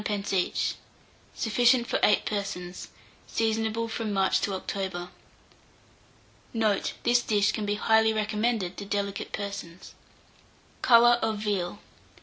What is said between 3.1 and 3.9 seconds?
Seasonable